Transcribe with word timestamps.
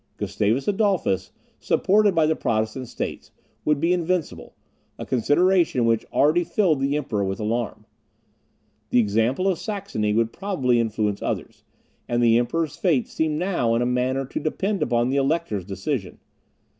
Gustavus 0.17 0.67
Adolphus, 0.67 1.31
supported 1.59 2.15
by 2.15 2.25
the 2.25 2.35
Protestant 2.35 2.87
states, 2.87 3.29
would 3.65 3.79
be 3.79 3.93
invincible; 3.93 4.55
a 4.97 5.05
consideration 5.05 5.85
which 5.85 6.07
already 6.11 6.43
filled 6.43 6.79
the 6.79 6.97
Emperor 6.97 7.23
with 7.23 7.39
alarm. 7.39 7.85
The 8.89 8.97
example 8.97 9.47
of 9.47 9.59
Saxony 9.59 10.11
would 10.15 10.33
probably 10.33 10.79
influence 10.79 11.21
others, 11.21 11.63
and 12.09 12.19
the 12.23 12.39
Emperor's 12.39 12.75
fate 12.77 13.07
seemed 13.07 13.37
now 13.37 13.75
in 13.75 13.83
a 13.83 13.85
manner 13.85 14.25
to 14.25 14.39
depend 14.39 14.81
upon 14.81 15.09
the 15.11 15.17
Elector's 15.17 15.65
decision. 15.65 16.17